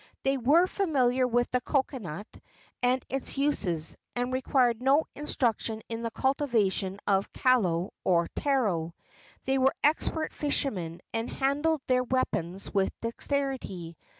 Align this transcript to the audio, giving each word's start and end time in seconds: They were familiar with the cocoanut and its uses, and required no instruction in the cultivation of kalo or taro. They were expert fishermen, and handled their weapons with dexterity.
They 0.23 0.35
were 0.35 0.65
familiar 0.65 1.27
with 1.27 1.51
the 1.51 1.61
cocoanut 1.61 2.25
and 2.81 3.05
its 3.07 3.37
uses, 3.37 3.95
and 4.15 4.33
required 4.33 4.81
no 4.81 5.05
instruction 5.13 5.83
in 5.89 6.01
the 6.01 6.09
cultivation 6.09 6.97
of 7.05 7.31
kalo 7.33 7.93
or 8.03 8.27
taro. 8.29 8.95
They 9.45 9.59
were 9.59 9.75
expert 9.83 10.33
fishermen, 10.33 11.01
and 11.13 11.29
handled 11.29 11.81
their 11.85 12.03
weapons 12.03 12.73
with 12.73 12.89
dexterity. 13.01 13.95